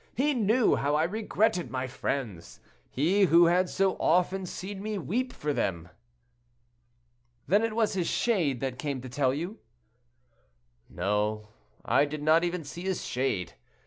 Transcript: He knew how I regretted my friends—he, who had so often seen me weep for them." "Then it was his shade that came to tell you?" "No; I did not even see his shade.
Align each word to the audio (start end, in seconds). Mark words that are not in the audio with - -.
He 0.15 0.33
knew 0.33 0.77
how 0.77 0.95
I 0.95 1.03
regretted 1.03 1.69
my 1.69 1.85
friends—he, 1.85 3.25
who 3.25 3.45
had 3.45 3.69
so 3.69 3.97
often 3.99 4.47
seen 4.47 4.81
me 4.81 4.97
weep 4.97 5.31
for 5.31 5.53
them." 5.53 5.89
"Then 7.47 7.61
it 7.61 7.75
was 7.75 7.93
his 7.93 8.07
shade 8.07 8.61
that 8.61 8.79
came 8.79 8.99
to 9.01 9.09
tell 9.09 9.31
you?" 9.31 9.59
"No; 10.89 11.49
I 11.85 12.05
did 12.05 12.23
not 12.23 12.43
even 12.43 12.63
see 12.63 12.81
his 12.81 13.05
shade. 13.05 13.53